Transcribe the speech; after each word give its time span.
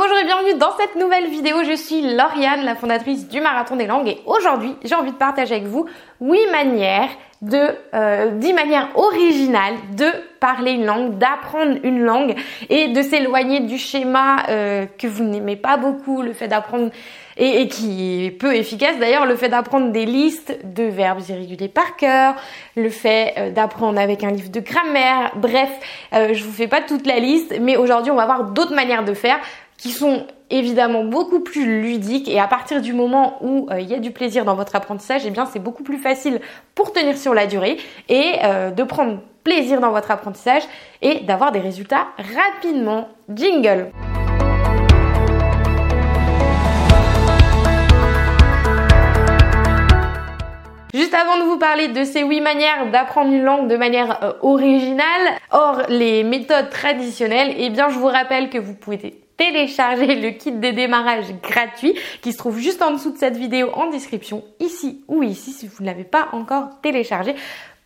bonjour 0.00 0.16
et 0.16 0.24
bienvenue 0.24 0.54
dans 0.54 0.74
cette 0.78 0.96
nouvelle 0.96 1.28
vidéo. 1.28 1.58
Je 1.62 1.76
suis 1.76 2.00
Lauriane, 2.00 2.64
la 2.64 2.74
fondatrice 2.74 3.28
du 3.28 3.38
Marathon 3.42 3.76
des 3.76 3.84
Langues. 3.84 4.08
Et 4.08 4.18
aujourd'hui 4.24 4.74
j'ai 4.82 4.94
envie 4.94 5.12
de 5.12 5.16
partager 5.16 5.56
avec 5.56 5.66
vous 5.66 5.84
8 6.22 6.50
manières 6.50 7.10
de, 7.42 7.68
euh, 7.92 8.30
10 8.30 8.54
manières 8.54 8.88
originales 8.94 9.74
de 9.98 10.06
parler 10.40 10.72
une 10.72 10.86
langue, 10.86 11.18
d'apprendre 11.18 11.76
une 11.82 12.00
langue 12.00 12.34
et 12.70 12.88
de 12.88 13.02
s'éloigner 13.02 13.60
du 13.60 13.76
schéma 13.76 14.44
euh, 14.48 14.86
que 14.96 15.06
vous 15.06 15.22
n'aimez 15.22 15.56
pas 15.56 15.76
beaucoup, 15.76 16.22
le 16.22 16.32
fait 16.32 16.48
d'apprendre 16.48 16.90
et, 17.36 17.68
qui 17.68 18.26
est 18.26 18.30
peu 18.30 18.54
efficace. 18.54 18.98
D'ailleurs, 18.98 19.26
le 19.26 19.36
fait 19.36 19.48
d'apprendre 19.48 19.92
des 19.92 20.04
listes 20.04 20.58
de 20.64 20.84
verbes 20.84 21.20
irréguliers 21.28 21.68
par 21.68 21.96
cœur, 21.96 22.34
le 22.76 22.90
fait 22.90 23.34
euh, 23.38 23.50
d'apprendre 23.50 23.98
avec 23.98 24.24
un 24.24 24.30
livre 24.30 24.50
de 24.50 24.60
grammaire, 24.60 25.32
bref, 25.36 25.70
euh, 26.12 26.34
je 26.34 26.44
vous 26.44 26.52
fais 26.52 26.68
pas 26.68 26.80
toute 26.80 27.06
la 27.06 27.18
liste, 27.18 27.54
mais 27.60 27.76
aujourd'hui 27.76 28.10
on 28.10 28.16
va 28.16 28.26
voir 28.26 28.44
d'autres 28.44 28.74
manières 28.74 29.04
de 29.04 29.14
faire 29.14 29.38
qui 29.80 29.90
sont 29.92 30.26
évidemment 30.50 31.04
beaucoup 31.04 31.40
plus 31.40 31.80
ludiques 31.80 32.28
et 32.28 32.38
à 32.38 32.46
partir 32.46 32.82
du 32.82 32.92
moment 32.92 33.38
où 33.40 33.66
euh, 33.70 33.80
il 33.80 33.88
y 33.88 33.94
a 33.94 33.98
du 33.98 34.10
plaisir 34.10 34.44
dans 34.44 34.54
votre 34.54 34.76
apprentissage, 34.76 35.22
eh 35.24 35.30
bien 35.30 35.46
c'est 35.46 35.58
beaucoup 35.58 35.82
plus 35.82 35.96
facile 35.96 36.40
pour 36.74 36.92
tenir 36.92 37.16
sur 37.16 37.32
la 37.32 37.46
durée 37.46 37.78
et 38.10 38.34
euh, 38.44 38.70
de 38.70 38.82
prendre 38.82 39.20
plaisir 39.42 39.80
dans 39.80 39.90
votre 39.90 40.10
apprentissage 40.10 40.62
et 41.00 41.20
d'avoir 41.20 41.50
des 41.50 41.60
résultats 41.60 42.08
rapidement. 42.18 43.08
Jingle 43.34 43.90
Juste 50.92 51.14
avant 51.14 51.38
de 51.38 51.44
vous 51.44 51.56
parler 51.56 51.88
de 51.88 52.04
ces 52.04 52.22
huit 52.22 52.42
manières 52.42 52.90
d'apprendre 52.90 53.32
une 53.32 53.44
langue 53.44 53.68
de 53.68 53.76
manière 53.76 54.22
euh, 54.22 54.32
originale, 54.42 55.38
hors 55.52 55.82
les 55.88 56.22
méthodes 56.22 56.68
traditionnelles, 56.68 57.54
eh 57.56 57.70
bien 57.70 57.88
je 57.88 57.98
vous 57.98 58.08
rappelle 58.08 58.50
que 58.50 58.58
vous 58.58 58.74
pouvez 58.74 58.98
télécharger 59.40 60.16
le 60.16 60.30
kit 60.32 60.52
de 60.52 60.70
démarrage 60.70 61.24
gratuit 61.42 61.94
qui 62.20 62.32
se 62.32 62.38
trouve 62.38 62.58
juste 62.58 62.82
en 62.82 62.90
dessous 62.90 63.12
de 63.12 63.16
cette 63.16 63.38
vidéo 63.38 63.70
en 63.72 63.88
description, 63.88 64.44
ici 64.60 65.02
ou 65.08 65.22
ici 65.22 65.52
si 65.52 65.66
vous 65.66 65.82
ne 65.82 65.86
l'avez 65.86 66.04
pas 66.04 66.28
encore 66.32 66.68
téléchargé 66.82 67.34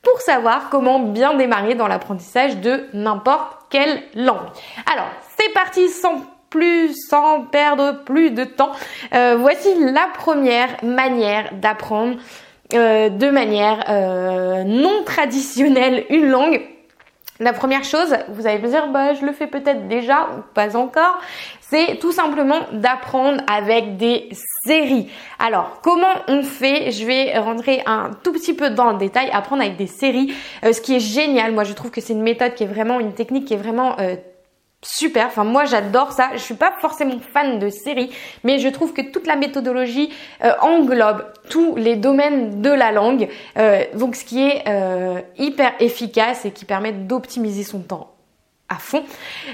pour 0.03 0.20
savoir 0.20 0.69
comment 0.69 0.98
bien 0.98 1.34
démarrer 1.34 1.77
dans 1.77 1.87
l'apprentissage 1.87 2.56
de 2.56 2.87
n'importe 2.92 3.56
quelle 3.70 4.03
langue. 4.17 4.48
Alors, 4.92 5.09
c'est 5.39 5.53
parti 5.53 5.89
sans 5.89 6.23
plus, 6.51 6.92
sans 7.09 7.42
perdre 7.42 8.03
plus 8.05 8.33
de 8.33 8.42
temps. 8.42 8.73
Euh, 9.14 9.36
voici 9.39 9.69
la 9.79 10.09
première 10.12 10.83
manière 10.83 11.51
d'apprendre 11.55 12.17
euh, 12.75 13.11
de 13.11 13.31
manière 13.31 13.84
euh, 13.89 14.64
non 14.64 15.05
traditionnelle 15.05 16.05
une 16.11 16.29
langue. 16.29 16.61
La 17.41 17.53
première 17.53 17.83
chose, 17.83 18.15
vous 18.29 18.47
allez 18.47 18.61
me 18.61 18.69
dire, 18.69 18.89
bah, 18.93 19.15
je 19.15 19.27
le 19.27 19.33
fais 19.33 19.49
peut-être 19.49 19.89
déjà 19.89 20.29
ou 20.37 20.43
pas 20.55 20.77
encore, 20.77 21.19
c'est 21.61 21.99
tout 21.99 22.13
simplement 22.13 22.61
d'apprendre 22.73 23.43
avec 23.51 23.97
des 23.97 24.29
séries. 24.65 25.11
Alors, 25.41 25.81
comment 25.83 26.15
on 26.29 26.45
fait? 26.45 26.93
Je 26.93 27.05
vais 27.05 27.37
rentrer 27.37 27.83
un 27.87 28.11
tout 28.23 28.33
petit 28.33 28.55
peu 28.55 28.71
dans 28.71 28.93
le 28.93 28.99
détail, 28.99 29.31
apprendre 29.33 29.63
avec 29.63 29.77
des 29.77 29.89
séries. 29.89 30.33
Euh, 30.65 30.73
ce 30.73 30.81
qui 30.81 30.95
est 30.95 31.01
génial, 31.01 31.51
moi 31.51 31.65
je 31.65 31.73
trouve 31.73 31.91
que 31.91 32.01
c'est 32.01 32.13
une 32.13 32.23
méthode 32.23 32.55
qui 32.55 32.63
est 32.63 32.69
vraiment, 32.69 33.01
une 33.01 33.15
technique 33.15 33.47
qui 33.47 33.55
est 33.55 33.59
vraiment 33.59 33.97
super. 34.85 35.27
Enfin, 35.27 35.45
moi, 35.45 35.65
j'adore 35.65 36.13
ça. 36.13 36.31
Je 36.35 36.39
suis 36.39 36.55
pas 36.55 36.73
forcément 36.81 37.19
fan 37.19 37.59
de 37.59 37.69
séries, 37.69 38.11
mais 38.45 38.59
je 38.59 38.69
trouve 38.69 38.93
que 38.93 39.03
toute 39.03 39.27
la 39.27 39.37
méthodologie 39.37 40.11
euh, 40.45 40.53
englobe 40.61 41.25
tous 41.49 41.75
les 41.77 41.97
domaines 41.97 42.63
de 42.63 42.71
la 42.71 42.93
langue. 42.93 43.29
Euh, 43.59 43.83
donc, 43.95 44.17
ce 44.17 44.25
qui 44.25 44.43
est 44.43 44.65
euh, 44.69 45.21
hyper 45.39 45.73
efficace 45.81 46.45
et 46.45 46.51
qui 46.51 46.65
permet 46.65 46.93
d'optimiser 46.93 47.65
son 47.65 47.81
temps 47.81 48.14
à 48.75 48.78
fond. 48.78 49.05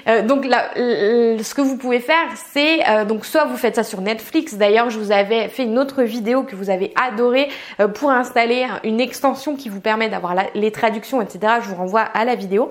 Euh, 0.09 0.23
donc 0.23 0.45
là, 0.45 0.71
ce 0.75 1.55
que 1.55 1.61
vous 1.61 1.77
pouvez 1.77 2.01
faire, 2.01 2.27
c'est 2.53 2.89
euh, 2.89 3.05
donc 3.05 3.25
soit 3.27 3.45
vous 3.45 3.57
faites 3.57 3.77
ça 3.77 3.85
sur 3.85 4.01
Netflix. 4.01 4.55
D'ailleurs, 4.55 4.91
je 4.91 4.99
vous 4.99 5.13
avais 5.13 5.49
fait 5.49 5.65
une 5.65 5.79
autre 5.79 6.03
vidéo 6.03 6.43
que 6.43 6.57
vous 6.57 6.71
avez 6.71 6.93
adoré 7.01 7.49
euh, 7.81 7.89
pour 7.89 8.11
installer 8.11 8.67
une 8.85 9.01
extension 9.01 9.57
qui 9.57 9.69
vous 9.69 9.81
permet 9.81 10.09
d'avoir 10.09 10.35
les 10.55 10.71
traductions, 10.71 11.21
etc. 11.21 11.55
Je 11.63 11.69
vous 11.69 11.77
renvoie 11.77 12.01
à 12.01 12.25
la 12.25 12.35
vidéo. 12.35 12.71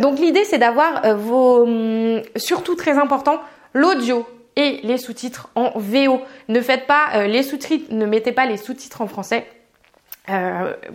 donc 0.00 0.18
l'idée, 0.18 0.44
c'est 0.44 0.58
d'avoir 0.58 1.16
vos, 1.16 1.62
hum, 1.62 2.22
surtout 2.36 2.74
très 2.74 2.98
important, 2.98 3.40
l'audio 3.72 4.26
et 4.56 4.80
les 4.82 4.98
sous-titres 4.98 5.48
en 5.54 5.72
VO. 5.76 6.20
Ne 6.48 6.60
faites 6.60 6.86
pas 6.86 7.26
les 7.26 7.42
sous-titres, 7.42 7.92
ne 7.92 8.06
mettez 8.06 8.32
pas 8.32 8.46
les 8.46 8.56
sous-titres 8.56 9.00
en 9.00 9.06
français. 9.06 9.46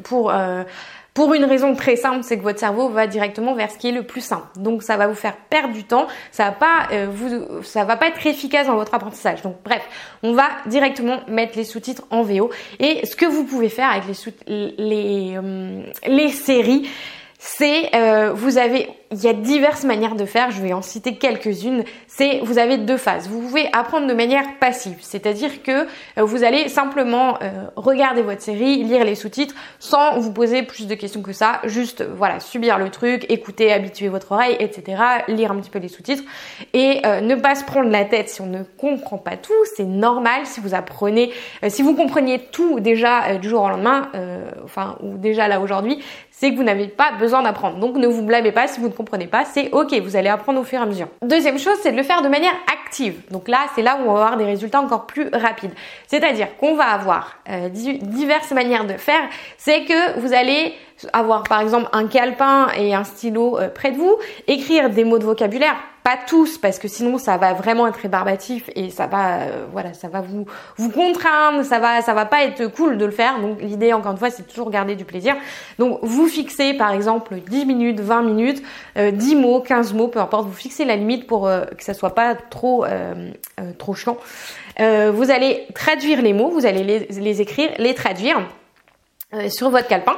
pour 0.03 0.31
pour 1.17 1.33
une 1.33 1.45
raison 1.45 1.73
très 1.73 1.95
simple, 1.95 2.19
c'est 2.21 2.37
que 2.37 2.43
votre 2.43 2.59
cerveau 2.59 2.89
va 2.89 3.07
directement 3.07 3.55
vers 3.55 3.71
ce 3.71 3.79
qui 3.79 3.89
est 3.89 3.91
le 3.91 4.03
plus 4.03 4.21
simple. 4.21 4.45
Donc 4.55 4.83
ça 4.83 4.97
va 4.97 5.07
vous 5.07 5.15
faire 5.15 5.35
perdre 5.35 5.73
du 5.73 5.83
temps, 5.83 6.05
ça 6.29 6.45
va 6.45 6.51
pas 6.51 6.89
euh, 6.91 7.07
vous 7.11 7.63
ça 7.63 7.85
va 7.85 7.97
pas 7.97 8.09
être 8.09 8.23
efficace 8.27 8.67
dans 8.67 8.75
votre 8.75 8.93
apprentissage. 8.93 9.41
Donc 9.41 9.55
bref, 9.65 9.81
on 10.21 10.33
va 10.33 10.47
directement 10.67 11.21
mettre 11.27 11.57
les 11.57 11.63
sous-titres 11.63 12.03
en 12.11 12.21
VO 12.21 12.51
et 12.77 13.03
ce 13.03 13.15
que 13.15 13.25
vous 13.25 13.45
pouvez 13.45 13.69
faire 13.69 13.89
avec 13.89 14.03
les 14.45 14.75
les 14.77 15.37
euh, 15.37 15.81
les 16.05 16.29
séries, 16.29 16.87
c'est 17.47 17.95
euh, 17.95 18.33
vous 18.33 18.57
avez 18.57 18.89
il 19.09 19.23
y 19.23 19.29
a 19.29 19.33
diverses 19.33 19.85
manières 19.85 20.15
de 20.15 20.25
faire, 20.25 20.51
je 20.51 20.61
vais 20.61 20.73
en 20.73 20.81
citer 20.81 21.15
quelques-unes. 21.15 21.85
C'est 22.07 22.41
vous 22.43 22.57
avez 22.57 22.77
deux 22.77 22.97
phases. 22.97 23.29
Vous 23.29 23.39
pouvez 23.39 23.69
apprendre 23.71 24.05
de 24.05 24.13
manière 24.13 24.43
passive, 24.59 24.97
c'est-à-dire 24.99 25.63
que 25.63 25.87
euh, 26.17 26.23
vous 26.23 26.43
allez 26.43 26.67
simplement 26.67 27.37
euh, 27.41 27.67
regarder 27.77 28.21
votre 28.21 28.41
série, 28.41 28.83
lire 28.83 29.05
les 29.05 29.15
sous-titres 29.15 29.55
sans 29.79 30.19
vous 30.19 30.33
poser 30.33 30.61
plus 30.63 30.87
de 30.87 30.93
questions 30.93 31.21
que 31.21 31.31
ça, 31.31 31.61
juste 31.63 32.03
voilà, 32.03 32.41
subir 32.41 32.77
le 32.77 32.89
truc, 32.89 33.25
écouter, 33.29 33.71
habituer 33.71 34.09
votre 34.09 34.33
oreille, 34.33 34.57
etc., 34.59 35.01
lire 35.29 35.53
un 35.53 35.55
petit 35.55 35.69
peu 35.69 35.79
les 35.79 35.87
sous-titres 35.87 36.23
et 36.73 37.01
ne 37.21 37.35
pas 37.35 37.55
se 37.55 37.63
prendre 37.63 37.89
la 37.89 38.03
tête 38.03 38.27
si 38.27 38.41
on 38.41 38.45
ne 38.45 38.63
comprend 38.63 39.17
pas 39.17 39.37
tout, 39.37 39.53
c'est 39.77 39.85
normal 39.85 40.41
si 40.45 40.59
vous 40.59 40.75
apprenez 40.75 41.31
si 41.69 41.81
vous 41.81 41.95
compreniez 41.95 42.39
tout 42.39 42.81
déjà 42.81 43.37
du 43.37 43.47
jour 43.47 43.63
au 43.63 43.69
lendemain 43.69 44.09
enfin 44.63 44.97
ou 45.01 45.17
déjà 45.17 45.47
là 45.47 45.61
aujourd'hui, 45.61 46.03
c'est 46.39 46.51
que 46.51 46.55
vous 46.55 46.63
n'avez 46.63 46.87
pas 46.87 47.13
besoin 47.13 47.41
d'apprendre. 47.41 47.79
Donc 47.79 47.95
ne 47.95 48.07
vous 48.07 48.21
blâmez 48.21 48.51
pas 48.51 48.67
si 48.67 48.79
vous 48.79 48.87
ne 48.87 48.93
comprenez 48.93 49.25
pas, 49.25 49.43
c'est 49.43 49.71
ok, 49.71 49.93
vous 50.01 50.15
allez 50.15 50.29
apprendre 50.29 50.59
au 50.59 50.63
fur 50.63 50.79
et 50.79 50.83
à 50.83 50.85
mesure. 50.85 51.07
Deuxième 51.23 51.57
chose, 51.57 51.77
c'est 51.81 51.91
de 51.91 51.97
le 51.97 52.03
faire 52.03 52.21
de 52.21 52.27
manière 52.27 52.53
active. 52.71 53.15
Donc 53.31 53.47
là, 53.47 53.65
c'est 53.73 53.81
là 53.81 53.97
où 53.99 54.09
on 54.09 54.13
va 54.13 54.25
avoir 54.25 54.37
des 54.37 54.45
résultats 54.45 54.79
encore 54.79 55.07
plus 55.07 55.29
rapides. 55.33 55.73
C'est-à-dire 56.05 56.55
qu'on 56.57 56.75
va 56.75 56.85
avoir 56.85 57.37
euh, 57.49 57.69
diverses 57.69 58.51
manières 58.51 58.85
de 58.85 58.93
faire. 58.93 59.27
C'est 59.57 59.85
que 59.85 60.19
vous 60.19 60.33
allez 60.33 60.75
avoir 61.13 61.43
par 61.43 61.61
exemple 61.61 61.89
un 61.93 62.07
calepin 62.07 62.67
et 62.77 62.93
un 62.93 63.03
stylo 63.03 63.57
euh, 63.57 63.69
près 63.69 63.91
de 63.91 63.97
vous, 63.97 64.15
écrire 64.47 64.89
des 64.89 65.03
mots 65.03 65.19
de 65.19 65.25
vocabulaire 65.25 65.75
pas 66.03 66.17
tous 66.25 66.57
parce 66.57 66.79
que 66.79 66.87
sinon 66.87 67.17
ça 67.17 67.35
va 67.35 67.51
vraiment 67.51 67.85
être 67.85 67.97
rébarbatif 67.97 68.69
et 68.77 68.89
ça 68.91 69.07
va 69.07 69.41
euh, 69.41 69.65
voilà 69.73 69.93
ça 69.93 70.07
va 70.07 70.21
vous 70.21 70.89
contraindre 70.89 71.65
ça 71.65 71.79
va 71.79 72.01
ça 72.01 72.13
va 72.13 72.23
pas 72.23 72.45
être 72.45 72.67
cool 72.67 72.97
de 72.97 73.03
le 73.03 73.11
faire. 73.11 73.41
Donc 73.41 73.61
l'idée 73.61 73.91
encore 73.91 74.13
une 74.13 74.17
fois 74.17 74.29
c'est 74.29 74.47
toujours 74.47 74.71
garder 74.71 74.95
du 74.95 75.03
plaisir. 75.03 75.35
Donc 75.79 75.99
vous 76.03 76.27
fixez 76.27 76.73
par 76.75 76.91
exemple 76.91 77.35
10 77.45 77.65
minutes 77.65 77.99
20 77.99 78.21
minutes 78.21 78.63
10 78.95 79.35
euh, 79.35 79.37
mots 79.37 79.59
15 79.59 79.93
mots 79.95 80.07
peu 80.07 80.19
importe. 80.19 80.47
Vous 80.47 80.53
fixez 80.53 80.85
la 80.85 80.95
limite 80.95 81.27
pour 81.27 81.41
que 81.77 81.83
ça 81.83 81.93
soit 81.93 82.15
pas 82.15 82.35
trop 82.35 82.85
trop 83.77 83.93
chiant. 83.93 84.17
Vous 84.79 85.29
allez 85.29 85.67
traduire 85.75 86.21
les 86.21 86.31
mots 86.31 86.51
vous 86.51 86.65
allez 86.65 86.85
les, 86.85 86.99
les 86.99 87.41
écrire 87.41 87.71
les 87.79 87.93
traduire 87.93 88.39
sur 89.49 89.69
votre 89.71 89.89
calepin 89.89 90.15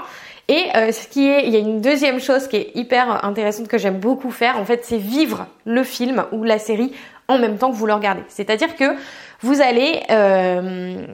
et 0.50 0.66
euh, 0.76 0.92
ce 0.92 1.08
qui 1.08 1.28
est, 1.28 1.46
il 1.46 1.54
y 1.54 1.56
a 1.56 1.60
une 1.60 1.80
deuxième 1.80 2.20
chose 2.20 2.48
qui 2.48 2.58
est 2.58 2.72
hyper 2.74 3.24
intéressante 3.24 3.68
que 3.68 3.78
j'aime 3.78 4.00
beaucoup 4.00 4.32
faire, 4.32 4.58
en 4.58 4.66
fait, 4.66 4.84
c'est 4.84 4.98
vivre 4.98 5.46
le 5.64 5.84
film 5.84 6.26
ou 6.32 6.44
la 6.44 6.58
série 6.58 6.92
en 7.28 7.38
même 7.38 7.60
temps 7.60 7.70
que 7.70 7.76
vous 7.76 7.86
le 7.86 7.94
regardez. 7.94 8.24
C'est-à-dire 8.30 8.76
que 8.76 8.96
vous 9.42 9.62
allez, 9.62 10.02
euh, 10.10 11.06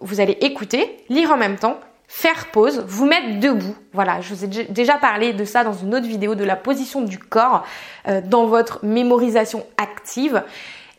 vous 0.00 0.20
allez 0.20 0.36
écouter, 0.40 0.96
lire 1.08 1.30
en 1.30 1.36
même 1.36 1.56
temps, 1.56 1.78
faire 2.08 2.50
pause, 2.50 2.84
vous 2.88 3.06
mettre 3.06 3.38
debout. 3.38 3.76
Voilà, 3.92 4.20
je 4.20 4.34
vous 4.34 4.44
ai 4.44 4.48
déjà 4.64 4.94
parlé 4.94 5.32
de 5.32 5.44
ça 5.44 5.62
dans 5.62 5.72
une 5.72 5.94
autre 5.94 6.06
vidéo 6.06 6.34
de 6.34 6.44
la 6.44 6.56
position 6.56 7.00
du 7.00 7.20
corps 7.20 7.64
euh, 8.08 8.20
dans 8.24 8.46
votre 8.46 8.84
mémorisation 8.84 9.64
active 9.76 10.42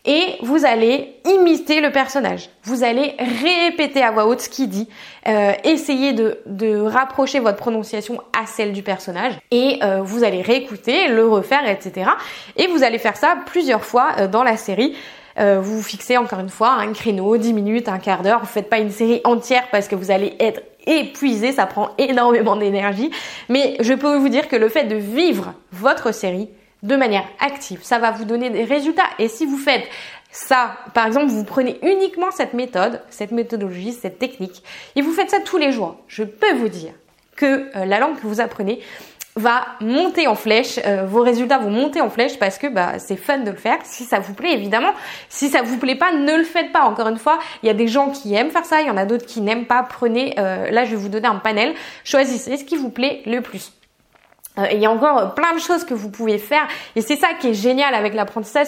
et 0.06 0.36
vous 0.42 0.66
allez 0.66 1.16
imiter 1.26 1.82
le 1.82 1.92
personnage. 1.92 2.50
Vous 2.64 2.84
allez 2.84 3.16
répéter 3.20 4.02
à 4.04 4.12
voix 4.12 4.26
haute 4.26 4.42
ce 4.42 4.50
qu'il 4.50 4.70
dit, 4.70 4.88
euh, 5.28 5.54
essayer 5.64 6.14
de, 6.14 6.40
de, 6.46 6.80
rapprocher 6.80 7.40
votre 7.40 7.58
prononciation 7.58 8.22
à 8.38 8.46
celle 8.46 8.74
du 8.74 8.84
personnage 8.84 9.34
et 9.52 9.80
euh, 9.84 10.02
vous 10.02 10.24
allez 10.24 10.42
réécouter, 10.42 11.08
le 11.08 11.28
refaire, 11.28 11.68
etc. 11.68 12.12
Et 12.58 12.68
vous 12.68 12.84
allez 12.84 13.00
faire 13.00 13.18
ça 13.18 13.38
plusieurs 13.46 13.84
fois 13.84 14.12
euh, 14.20 14.28
dans 14.28 14.44
la 14.44 14.58
série. 14.58 14.96
Euh, 15.38 15.60
vous 15.60 15.82
fixez 15.82 16.18
encore 16.18 16.40
une 16.40 16.50
fois 16.50 16.72
un 16.72 16.94
créneau, 16.94 17.36
10 17.38 17.54
minutes, 17.54 17.90
un 17.90 18.00
quart 18.00 18.22
d'heure. 18.22 18.40
Vous 18.40 18.46
faites 18.46 18.70
pas 18.70 18.80
une 18.80 18.92
série 18.92 19.22
entière 19.24 19.68
parce 19.72 19.88
que 19.88 19.96
vous 19.96 20.12
allez 20.12 20.36
être 20.40 20.62
épuisé, 20.88 21.52
ça 21.52 21.66
prend 21.66 21.90
énormément 21.98 22.56
d'énergie. 22.56 23.12
Mais 23.50 23.76
je 23.80 23.94
peux 23.94 24.16
vous 24.18 24.30
dire 24.30 24.48
que 24.48 24.56
le 24.56 24.70
fait 24.70 24.86
de 24.86 24.96
vivre 24.96 25.54
votre 25.72 26.14
série, 26.14 26.50
de 26.86 26.96
manière 26.96 27.26
active. 27.40 27.80
Ça 27.84 28.00
va 28.00 28.12
vous 28.12 28.26
donner 28.26 28.50
des 28.50 28.64
résultats. 28.64 29.10
Et 29.20 29.28
si 29.28 29.46
vous 29.46 29.58
faites 29.58 29.84
ça, 30.32 30.78
par 30.94 31.08
exemple, 31.08 31.28
vous 31.28 31.44
prenez 31.44 31.80
uniquement 31.82 32.32
cette 32.32 32.54
méthode, 32.54 33.02
cette 33.10 33.32
méthodologie, 33.32 33.94
cette 33.94 34.20
technique, 34.20 34.64
et 34.96 35.02
vous 35.02 35.14
faites 35.14 35.30
ça 35.30 35.40
tous 35.40 35.58
les 35.58 35.72
jours, 35.72 35.98
je 36.08 36.24
peux 36.24 36.54
vous 36.56 36.68
dire 36.68 36.92
que 37.36 37.70
euh, 37.76 37.86
la 37.86 38.00
langue 38.00 38.18
que 38.20 38.28
vous 38.28 38.42
apprenez 38.42 38.82
va 39.38 39.66
monter 39.82 40.28
en 40.28 40.36
flèche, 40.36 40.80
euh, 40.86 41.06
vos 41.06 41.22
résultats 41.22 41.58
vont 41.58 41.70
monter 41.70 42.00
en 42.00 42.10
flèche 42.10 42.40
parce 42.40 42.58
que 42.58 42.68
bah, 42.68 43.00
c'est 43.00 43.18
fun 43.18 43.40
de 43.40 43.52
le 43.52 43.58
faire, 43.58 43.80
si 43.84 44.04
ça 44.04 44.20
vous 44.20 44.34
plaît 44.34 44.54
évidemment. 44.54 44.92
Si 45.30 45.50
ça 45.50 45.62
vous 45.62 45.78
plaît 45.78 45.96
pas, 45.96 46.14
ne 46.14 46.38
le 46.38 46.44
faites 46.44 46.72
pas. 46.72 46.84
Encore 46.84 47.08
une 47.08 47.18
fois, 47.18 47.40
il 47.62 47.68
y 47.68 47.70
a 47.70 47.74
des 47.74 47.88
gens 47.88 48.12
qui 48.12 48.34
aiment 48.34 48.52
faire 48.52 48.66
ça, 48.66 48.82
il 48.82 48.88
y 48.88 48.90
en 48.90 48.98
a 48.98 49.06
d'autres 49.06 49.26
qui 49.26 49.42
n'aiment 49.42 49.66
pas. 49.66 49.84
Prenez, 49.84 50.36
euh, 50.38 50.70
là 50.72 50.86
je 50.86 50.92
vais 50.92 50.96
vous 50.98 51.10
donner 51.10 51.28
un 51.28 51.36
panel, 51.36 51.74
choisissez 52.06 52.58
ce 52.58 52.64
qui 52.64 52.78
vous 52.78 52.90
plaît 52.90 53.22
le 53.26 53.42
plus. 53.42 53.74
Euh, 54.58 54.66
il 54.72 54.80
y 54.80 54.86
a 54.86 54.92
encore 54.92 55.34
plein 55.34 55.54
de 55.54 55.60
choses 55.60 55.84
que 55.84 55.94
vous 55.94 56.10
pouvez 56.10 56.38
faire. 56.38 56.68
Et 56.96 57.02
c'est 57.02 57.16
ça 57.16 57.30
qui 57.40 57.50
est 57.50 57.54
génial 57.54 57.94
avec 57.94 58.14
l'apprentissage, 58.14 58.68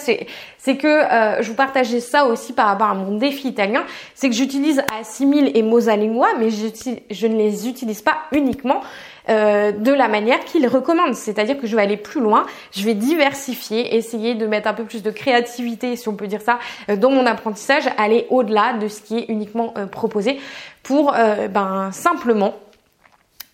c'est 0.58 0.76
que 0.76 0.86
euh, 0.86 1.42
je 1.42 1.48
vous 1.48 1.54
partageais 1.54 2.00
ça 2.00 2.26
aussi 2.26 2.52
par 2.52 2.66
rapport 2.66 2.88
à 2.88 2.94
mon 2.94 3.16
défi 3.16 3.48
italien, 3.48 3.84
c'est 4.14 4.28
que 4.28 4.34
j'utilise 4.34 4.82
Assimil 5.00 5.50
et 5.54 5.62
Mosalingua, 5.62 6.28
mais 6.38 6.50
je 6.50 7.26
ne 7.26 7.36
les 7.36 7.68
utilise 7.68 8.02
pas 8.02 8.18
uniquement 8.32 8.80
euh, 9.28 9.72
de 9.72 9.92
la 9.92 10.08
manière 10.08 10.40
qu'ils 10.44 10.66
recommandent, 10.66 11.14
c'est-à-dire 11.14 11.58
que 11.58 11.66
je 11.66 11.76
vais 11.76 11.82
aller 11.82 11.96
plus 11.96 12.20
loin, 12.20 12.46
je 12.74 12.82
vais 12.84 12.94
diversifier, 12.94 13.96
essayer 13.96 14.34
de 14.34 14.46
mettre 14.46 14.68
un 14.68 14.74
peu 14.74 14.84
plus 14.84 15.02
de 15.02 15.10
créativité, 15.10 15.96
si 15.96 16.08
on 16.08 16.14
peut 16.14 16.26
dire 16.26 16.40
ça, 16.40 16.58
dans 16.96 17.10
mon 17.10 17.26
apprentissage, 17.26 17.84
aller 17.98 18.26
au-delà 18.30 18.74
de 18.74 18.88
ce 18.88 19.02
qui 19.02 19.18
est 19.18 19.26
uniquement 19.28 19.74
proposé 19.90 20.40
pour 20.82 21.12
ben 21.12 21.90
simplement 21.92 22.54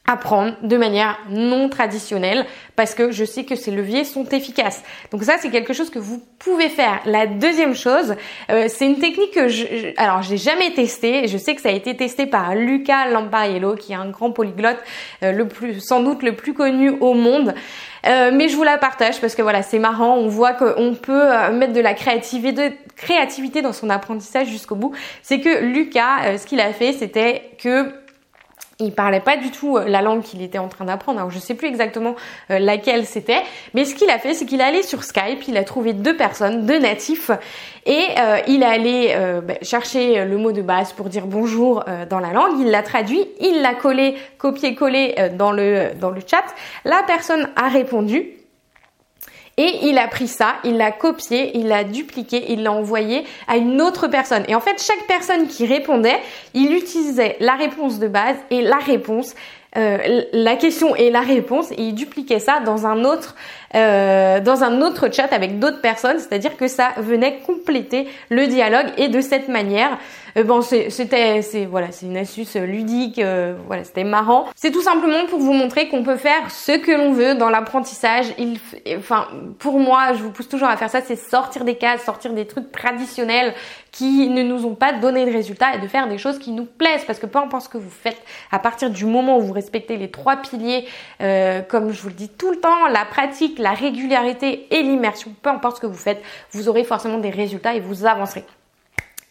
apprendre 0.07 0.55
de 0.63 0.77
manière 0.77 1.19
non 1.31 1.71
traditionnelle 1.71 2.45
parce 2.77 2.95
que 2.95 3.11
je 3.11 3.25
sais 3.25 3.45
que 3.45 3.57
ces 3.57 3.71
leviers 3.71 4.05
sont 4.05 4.29
efficaces. 4.29 4.83
Donc 5.11 5.25
ça 5.25 5.37
c'est 5.39 5.49
quelque 5.49 5.73
chose 5.73 5.89
que 5.89 5.99
vous 5.99 6.23
pouvez 6.39 6.69
faire. 6.69 7.01
La 7.07 7.27
deuxième 7.27 7.75
chose, 7.75 8.15
euh, 8.51 8.67
c'est 8.69 8.85
une 8.85 8.99
technique 8.99 9.33
que 9.33 9.49
je, 9.49 9.65
je 9.65 9.87
alors 9.97 10.21
j'ai 10.21 10.37
jamais 10.37 10.73
testé. 10.73 11.27
Je 11.27 11.39
sais 11.39 11.55
que 11.55 11.63
ça 11.63 11.71
a 11.71 11.73
été 11.73 11.97
testé 11.97 12.27
par 12.27 12.55
Luca 12.55 13.09
Lampariello 13.09 13.77
qui 13.77 13.93
est 13.93 13.97
un 13.97 14.11
grand 14.11 14.31
polyglotte, 14.31 14.79
euh, 15.23 15.33
le 15.33 15.49
plus 15.49 15.81
sans 15.81 16.03
doute 16.03 16.23
le 16.23 16.37
plus 16.37 16.53
connu 16.53 16.91
au 16.91 17.15
monde. 17.15 17.55
Euh, 18.07 18.31
mais 18.35 18.49
je 18.49 18.57
vous 18.57 18.65
la 18.65 18.77
partage 18.77 19.19
parce 19.23 19.35
que 19.35 19.41
voilà, 19.41 19.63
c'est 19.63 19.79
marrant. 19.79 20.17
On 20.19 20.29
voit 20.29 20.53
qu'on 20.53 20.95
peut 20.95 21.51
mettre 21.53 21.73
de 21.73 21.81
la 21.81 21.95
créativité 21.95 23.63
dans 23.63 23.73
son 23.73 23.89
apprentissage 23.89 24.49
jusqu'au 24.49 24.75
bout. 24.75 24.93
C'est 25.23 25.41
que 25.41 25.65
Lucas, 25.65 26.37
ce 26.37 26.45
qu'il 26.45 26.61
a 26.61 26.75
fait, 26.75 26.93
c'était 26.93 27.53
que 27.59 28.04
il 28.81 28.93
parlait 28.93 29.21
pas 29.21 29.37
du 29.37 29.51
tout 29.51 29.77
euh, 29.77 29.85
la 29.87 30.03
langue 30.03 30.23
qu'il 30.23 30.43
était 30.43 30.59
en 30.59 30.69
train 30.69 30.85
d'apprendre. 30.85 31.19
Alors 31.19 31.31
je 31.31 31.39
sais 31.39 31.55
plus 31.55 31.69
exactement 31.69 32.15
euh, 32.51 32.59
laquelle 32.59 33.07
c'était, 33.07 33.43
mais 33.73 33.85
ce 33.85 33.95
qu'il 33.95 34.11
a 34.11 34.19
fait, 34.19 34.35
c'est 34.35 34.47
qu'il 34.47 34.61
est 34.61 34.65
allé 34.65 34.83
sur 34.83 35.05
Skype, 35.05 35.47
il 35.49 35.57
a 35.57 35.65
trouvé 35.65 35.93
deux 35.93 36.17
personnes, 36.17 36.67
deux 36.67 36.79
natifs, 36.79 37.31
et 37.87 38.05
euh, 38.19 38.39
il 38.49 38.63
est 38.63 38.67
allé 38.67 39.17
bah, 39.43 39.55
chercher 39.63 40.25
le 40.25 40.37
mot 40.39 40.53
de 40.53 40.63
base 40.63 40.93
pour 40.93 41.09
dire 41.09 41.27
bonjour 41.27 41.85
dans 42.09 42.19
la 42.19 42.33
langue. 42.33 42.59
Il 42.61 42.71
l'a 42.71 42.83
traduit, 42.83 43.27
il 43.41 43.61
l'a 43.61 43.75
collé, 43.75 44.15
copié-collé 44.39 45.15
dans 45.37 45.53
le 45.53 45.91
dans 46.01 46.11
le 46.11 46.21
chat. 46.27 46.45
La 46.85 47.03
personne 47.07 47.49
a 47.57 47.69
répondu. 47.69 48.44
Et 49.57 49.79
il 49.83 49.99
a 49.99 50.09
pris 50.09 50.27
ça, 50.27 50.57
il 50.65 50.77
l'a 50.77 50.91
copié, 50.91 51.57
il 51.57 51.69
l'a 51.69 51.85
dupliqué, 51.85 52.53
il 52.53 52.63
l'a 52.65 52.73
envoyé 52.73 53.25
à 53.47 53.57
une 53.57 53.81
autre 53.81 54.09
personne. 54.09 54.45
Et 54.49 54.55
en 54.55 54.61
fait, 54.61 54.83
chaque 54.83 55.07
personne 55.07 55.47
qui 55.47 55.67
répondait, 55.67 56.19
il 56.55 56.73
utilisait 56.73 57.37
la 57.41 57.55
réponse 57.55 57.99
de 57.99 58.09
base 58.09 58.37
et 58.51 58.63
la 58.63 58.79
réponse 58.79 59.35
euh, 59.77 60.23
la 60.33 60.55
question 60.55 60.95
et 60.95 61.11
la 61.11 61.21
réponse 61.21 61.73
et 61.73 61.83
il 61.83 61.97
dupliquait 61.97 62.39
ça 62.39 62.61
dans 62.61 62.87
un 62.87 63.05
autre 63.05 63.35
euh, 63.75 64.39
dans 64.41 64.63
un 64.63 64.81
autre 64.83 65.13
chat 65.13 65.33
avec 65.33 65.59
d'autres 65.59 65.81
personnes, 65.81 66.19
c'est-à-dire 66.19 66.57
que 66.57 66.69
ça 66.69 66.91
venait 66.97 67.41
compléter 67.45 68.07
le 68.29 68.47
dialogue 68.47 68.87
et 68.97 69.09
de 69.09 69.21
cette 69.21 69.49
manière, 69.49 69.99
euh, 70.37 70.45
bon 70.45 70.63
c'était 70.63 71.43
c'est 71.43 71.65
voilà 71.65 71.91
c'est 71.91 72.07
une 72.07 72.17
astuce 72.17 72.55
ludique, 72.55 73.19
euh, 73.19 73.57
voilà 73.67 73.83
c'était 73.83 74.05
marrant. 74.05 74.47
C'est 74.55 74.71
tout 74.71 74.83
simplement 74.83 75.27
pour 75.29 75.41
vous 75.41 75.53
montrer 75.53 75.89
qu'on 75.89 76.05
peut 76.05 76.17
faire 76.17 76.51
ce 76.51 76.73
que 76.73 76.93
l'on 76.93 77.13
veut 77.13 77.35
dans 77.35 77.51
l'apprentissage. 77.51 78.27
Enfin 78.97 79.27
pour 79.59 79.81
moi, 79.81 80.13
je 80.15 80.23
vous 80.23 80.31
pousse 80.31 80.49
toujours 80.49 80.69
à 80.69 80.77
faire 80.77 80.91
ça, 80.91 81.01
c'est 81.01 81.17
sortir 81.17 81.65
des 81.65 81.75
cases, 81.75 82.05
sortir 82.05 82.33
des 82.33 82.47
trucs 82.47 82.71
traditionnels 82.71 83.55
qui 83.91 84.29
ne 84.29 84.43
nous 84.43 84.67
ont 84.67 84.75
pas 84.75 84.93
donné 84.93 85.25
de 85.25 85.33
résultats 85.33 85.77
et 85.77 85.79
de 85.79 85.87
faire 85.87 86.09
des 86.09 86.19
choses 86.19 86.41
qui 86.41 86.51
nous 86.51 86.65
plaisent 86.65 87.05
parce 87.07 87.21
que 87.21 87.27
peu 87.27 87.39
importe 87.39 87.65
ce 87.65 87.69
que 87.69 87.79
vous 87.79 87.91
faites, 87.91 88.21
à 88.51 88.59
partir 88.59 88.91
du 88.91 89.05
moment 89.05 89.39
où 89.39 89.41
vous 89.41 89.53
respectez 89.53 89.97
les 89.97 90.11
trois 90.11 90.37
piliers, 90.37 90.85
comme 91.69 91.93
je 91.93 92.03
vous 92.03 92.09
le 92.09 92.15
dis 92.15 92.29
tout 92.29 92.51
le 92.51 92.57
temps, 92.57 92.89
la 92.89 93.05
pratique 93.05 93.59
la 93.65 93.73
régularité 93.73 94.67
et 94.71 94.83
l'immersion, 94.83 95.35
peu 95.41 95.49
importe 95.49 95.77
ce 95.77 95.81
que 95.81 95.87
vous 95.87 95.95
faites, 95.95 96.23
vous 96.53 96.69
aurez 96.69 96.85
forcément 96.85 97.17
des 97.17 97.31
résultats 97.31 97.75
et 97.75 97.81
vous 97.81 98.05
avancerez. 98.05 98.45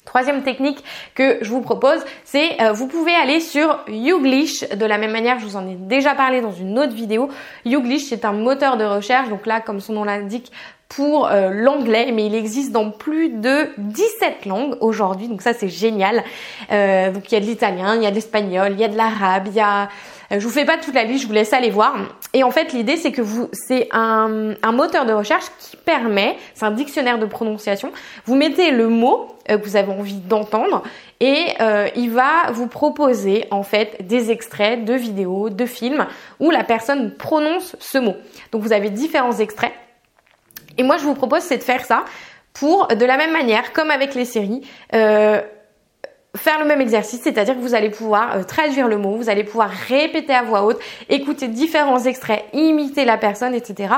Troisième 0.06 0.42
technique 0.42 0.84
que 1.14 1.38
je 1.42 1.50
vous 1.50 1.62
propose, 1.62 2.04
c'est 2.26 2.60
euh, 2.62 2.74
vous 2.74 2.88
pouvez 2.88 3.14
aller 3.14 3.40
sur 3.40 3.80
Youglish 3.88 4.68
de 4.68 4.86
la 4.86 4.98
même 4.98 5.12
manière, 5.12 5.38
je 5.40 5.46
vous 5.46 5.56
en 5.56 5.68
ai 5.68 5.76
déjà 5.76 6.16
parlé 6.16 6.42
dans 6.42 6.52
une 6.52 6.78
autre 6.80 6.94
vidéo. 6.94 7.30
Youglish 7.64 8.06
c'est 8.10 8.26
un 8.26 8.34
moteur 8.34 8.76
de 8.78 8.84
recherche, 8.84 9.30
donc 9.30 9.46
là 9.46 9.62
comme 9.62 9.80
son 9.80 9.94
nom 9.94 10.04
l'indique, 10.04 10.52
pour 10.90 11.28
euh, 11.28 11.50
l'anglais, 11.52 12.12
mais 12.12 12.26
il 12.26 12.36
existe 12.36 12.72
dans 12.72 12.90
plus 12.92 13.30
de 13.30 13.70
17 13.78 14.46
langues 14.46 14.78
aujourd'hui, 14.82 15.28
donc 15.28 15.42
ça 15.44 15.54
c'est 15.54 15.70
génial. 15.70 16.24
Euh, 16.72 17.12
donc 17.12 17.32
il 17.32 17.36
y 17.36 17.38
a 17.38 17.40
de 17.40 17.46
l'italien, 17.46 17.96
il 17.96 18.04
y 18.04 18.06
a 18.08 18.10
de 18.10 18.16
l'espagnol, 18.16 18.72
il 18.74 18.80
y 18.80 18.84
a 18.84 18.90
de 18.90 18.98
l'arabe, 18.98 19.44
il 19.48 19.54
y 19.54 19.60
a 19.60 19.90
je 20.40 20.48
vous 20.48 20.54
fais 20.54 20.66
pas 20.66 20.78
toute 20.78 20.96
la 20.96 21.04
liste, 21.04 21.24
je 21.24 21.28
vous 21.28 21.34
laisse 21.34 21.54
aller 21.54 21.70
voir. 21.70 21.96
Et 22.34 22.44
en 22.44 22.52
fait, 22.52 22.74
l'idée, 22.74 22.98
c'est 22.98 23.12
que 23.12 23.22
vous, 23.22 23.50
c'est 23.54 23.88
un, 23.92 24.56
moteur 24.72 25.06
de 25.06 25.14
recherche 25.14 25.46
qui 25.60 25.78
permet, 25.78 26.38
c'est 26.56 26.66
un 26.66 26.72
dictionnaire 26.72 27.20
de 27.20 27.26
prononciation. 27.26 27.92
Vous 28.26 28.36
mettez 28.36 28.72
le 28.72 28.88
mot 28.88 29.28
euh, 29.50 29.58
que 29.58 29.64
vous 29.64 29.76
avez 29.76 29.92
envie 29.92 30.16
d'entendre 30.16 30.84
et 31.20 31.46
euh, 31.62 31.88
il 31.96 32.10
va 32.12 32.52
vous 32.52 32.68
proposer 32.68 33.46
en 33.52 33.64
fait 33.64 34.08
des 34.08 34.32
extraits 34.32 34.84
de 34.84 34.94
vidéos, 34.94 35.50
de 35.50 35.66
films 35.66 36.08
où 36.40 36.50
la 36.50 36.64
personne 36.64 37.14
prononce 37.16 37.76
ce 37.80 37.98
mot. 37.98 38.16
Donc 38.52 38.62
vous 38.64 38.74
avez 38.74 38.90
différents 38.90 39.38
extraits. 39.38 39.74
Et 40.78 40.84
moi, 40.84 40.98
je 40.98 41.04
vous 41.04 41.14
propose, 41.14 41.42
c'est 41.42 41.58
de 41.58 41.64
faire 41.64 41.86
ça 41.86 42.06
pour, 42.54 42.88
de 42.88 43.06
la 43.06 43.18
même 43.18 43.32
manière, 43.32 43.74
comme 43.74 43.92
avec 43.92 44.16
les 44.16 44.26
séries, 44.26 44.62
faire 46.36 46.60
le 46.60 46.66
même 46.66 46.82
exercice, 46.82 47.22
c'est-à-dire 47.22 47.54
que 47.54 47.60
vous 47.60 47.76
allez 47.76 47.92
pouvoir 47.92 48.36
euh, 48.36 48.44
traduire 48.44 48.88
le 48.88 48.98
mot, 48.98 49.16
vous 49.16 49.30
allez 49.30 49.44
pouvoir 49.44 49.70
répéter 49.70 50.34
à 50.34 50.42
voix 50.42 50.64
haute, 50.64 50.80
écouter 51.08 51.48
différents 51.48 52.04
extraits, 52.06 52.44
imiter 52.54 53.06
la 53.06 53.18
personne, 53.18 53.54
etc. 53.54 53.94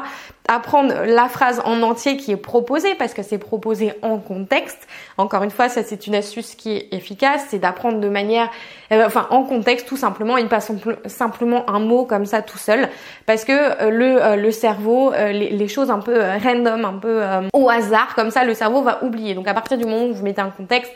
Apprendre 0.49 0.93
la 1.05 1.29
phrase 1.29 1.61
en 1.63 1.81
entier 1.81 2.17
qui 2.17 2.33
est 2.33 2.37
proposée 2.37 2.93
parce 2.95 3.13
que 3.13 3.23
c'est 3.23 3.37
proposé 3.37 3.93
en 4.01 4.17
contexte. 4.17 4.85
Encore 5.17 5.43
une 5.43 5.49
fois, 5.49 5.69
ça 5.69 5.81
c'est 5.81 6.07
une 6.07 6.15
astuce 6.15 6.55
qui 6.55 6.75
est 6.75 6.93
efficace, 6.93 7.45
c'est 7.49 7.57
d'apprendre 7.57 8.01
de 8.01 8.09
manière, 8.09 8.51
euh, 8.91 9.05
enfin 9.05 9.27
en 9.29 9.43
contexte 9.43 9.87
tout 9.87 9.97
simplement, 9.97 10.35
il 10.35 10.49
passe 10.49 10.69
simplement 11.05 11.69
un 11.69 11.79
mot 11.79 12.03
comme 12.03 12.25
ça 12.25 12.41
tout 12.41 12.57
seul 12.57 12.89
parce 13.25 13.45
que 13.45 13.53
euh, 13.53 13.89
le, 13.89 14.41
le 14.41 14.51
cerveau, 14.51 15.13
les, 15.13 15.67
choses 15.69 15.89
un 15.89 15.99
peu 15.99 16.19
random, 16.43 16.83
un 16.83 16.99
peu 16.99 17.21
au 17.53 17.69
hasard, 17.69 18.13
comme 18.13 18.29
ça 18.29 18.43
le 18.43 18.53
cerveau 18.53 18.81
va 18.81 19.03
oublier. 19.05 19.35
Donc 19.35 19.47
à 19.47 19.53
partir 19.53 19.77
du 19.77 19.85
moment 19.85 20.03
où 20.03 20.13
vous 20.13 20.23
mettez 20.23 20.41
un 20.41 20.49
contexte, 20.49 20.91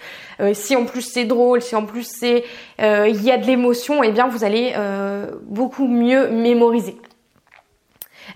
si 0.53 0.75
en 0.75 0.85
plus 0.85 1.01
c'est 1.01 1.28
drôle, 1.29 1.61
si 1.61 1.75
en 1.75 1.85
plus 1.85 2.03
c'est 2.03 2.43
euh, 2.81 3.07
il 3.07 3.23
y 3.23 3.31
a 3.31 3.37
de 3.37 3.45
l'émotion, 3.45 4.03
et 4.03 4.09
eh 4.09 4.11
bien 4.11 4.27
vous 4.27 4.43
allez 4.43 4.73
euh, 4.75 5.27
beaucoup 5.43 5.87
mieux 5.87 6.29
mémoriser. 6.29 6.97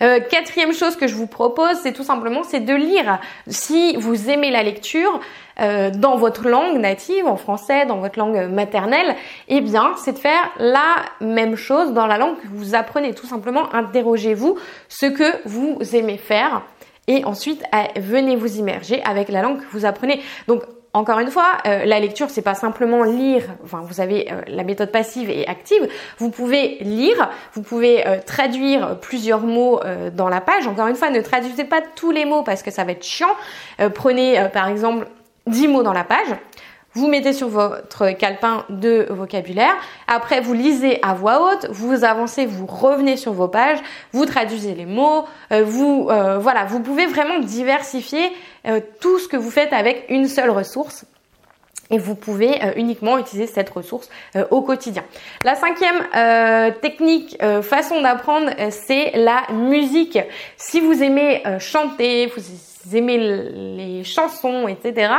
Euh, 0.01 0.19
quatrième 0.19 0.73
chose 0.73 0.95
que 0.95 1.07
je 1.07 1.13
vous 1.13 1.27
propose, 1.27 1.75
c'est 1.83 1.91
tout 1.91 2.03
simplement, 2.03 2.43
c'est 2.43 2.61
de 2.61 2.73
lire. 2.73 3.19
Si 3.47 3.95
vous 3.97 4.29
aimez 4.29 4.49
la 4.49 4.63
lecture 4.63 5.19
dans 5.59 6.15
votre 6.15 6.49
langue 6.49 6.79
native, 6.79 7.27
en 7.27 7.37
français, 7.37 7.85
dans 7.85 7.97
votre 7.97 8.17
langue 8.17 8.49
maternelle, 8.49 9.15
eh 9.49 9.61
bien, 9.61 9.91
c'est 9.97 10.13
de 10.13 10.17
faire 10.17 10.49
la 10.57 10.95
même 11.21 11.55
chose 11.55 11.93
dans 11.93 12.07
la 12.07 12.17
langue 12.17 12.37
que 12.37 12.47
vous 12.51 12.73
apprenez. 12.73 13.13
Tout 13.13 13.27
simplement, 13.27 13.71
interrogez-vous 13.71 14.57
ce 14.89 15.05
que 15.05 15.31
vous 15.45 15.77
aimez 15.93 16.17
faire 16.17 16.63
et 17.07 17.23
ensuite 17.25 17.63
venez 17.95 18.35
vous 18.35 18.57
immerger 18.57 19.03
avec 19.03 19.29
la 19.29 19.41
langue 19.41 19.59
que 19.59 19.71
vous 19.71 19.85
apprenez. 19.85 20.21
Donc 20.47 20.63
encore 20.95 21.17
une 21.17 21.31
fois, 21.31 21.57
euh, 21.65 21.85
la 21.85 21.99
lecture, 21.99 22.29
c'est 22.29 22.43
pas 22.43 22.53
simplement 22.53 23.03
lire. 23.03 23.43
Enfin, 23.63 23.81
vous 23.83 23.99
avez 23.99 24.31
euh, 24.31 24.41
la 24.45 24.63
méthode 24.63 24.91
passive 24.91 25.27
et 25.27 25.47
active. 25.47 25.87
Vous 26.19 26.29
pouvez 26.29 26.77
lire, 26.81 27.31
vous 27.53 27.63
pouvez 27.63 28.05
euh, 28.05 28.19
traduire 28.23 28.99
plusieurs 28.99 29.41
mots 29.41 29.79
dans 30.13 30.29
la 30.29 30.39
page. 30.39 30.67
Encore 30.67 30.87
une 30.87 30.95
fois, 30.95 31.09
ne 31.09 31.21
traduisez 31.21 31.63
pas 31.63 31.81
tous 31.95 32.11
les 32.11 32.25
mots 32.25 32.43
parce 32.43 32.61
que 32.61 32.69
ça 32.69 32.83
va 32.83 32.91
être 32.91 33.03
chiant. 33.03 33.35
prenez 33.95 34.47
par 34.53 34.67
exemple 34.67 35.07
10 35.47 35.67
mots 35.67 35.83
dans 35.83 35.93
la 35.93 36.03
page. 36.03 36.27
Vous 36.93 37.07
mettez 37.07 37.33
sur 37.33 37.47
votre 37.47 38.11
calepin 38.11 38.65
de 38.69 39.07
vocabulaire. 39.09 39.73
Après, 40.07 40.41
vous 40.41 40.53
lisez 40.53 40.99
à 41.01 41.15
voix 41.15 41.41
haute. 41.41 41.67
Vous 41.71 42.03
avancez, 42.03 42.45
vous 42.45 42.67
revenez 42.67 43.17
sur 43.17 43.33
vos 43.33 43.47
pages. 43.47 43.79
Vous 44.11 44.25
traduisez 44.25 44.75
les 44.75 44.85
mots. 44.85 45.25
vous, 45.51 46.03
voilà, 46.05 46.65
vous 46.65 46.81
pouvez 46.81 47.07
vraiment 47.07 47.39
diversifier 47.39 48.31
euh, 48.65 48.79
tout 48.99 49.19
ce 49.19 49.27
que 49.27 49.37
vous 49.37 49.51
faites 49.51 49.73
avec 49.73 50.05
une 50.09 50.27
seule 50.27 50.49
ressource 50.49 51.05
et 51.89 51.97
vous 51.97 52.15
pouvez 52.15 52.63
euh, 52.63 52.71
uniquement 52.77 53.17
utiliser 53.17 53.51
cette 53.51 53.69
ressource 53.69 54.09
euh, 54.35 54.45
au 54.51 54.61
quotidien. 54.61 55.03
La 55.43 55.55
cinquième 55.55 56.01
technique, 56.81 57.37
façon 57.61 58.01
d'apprendre, 58.01 58.51
c'est 58.69 59.11
la 59.15 59.43
musique. 59.51 60.19
Si 60.57 60.79
vous 60.79 61.03
aimez 61.03 61.43
chanter, 61.59 62.31
aimez 62.93 63.17
les 63.17 64.03
chansons, 64.03 64.67
etc. 64.67 65.11